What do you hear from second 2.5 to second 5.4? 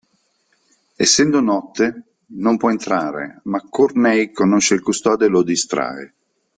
può entrare, ma Courtney conosce il custode e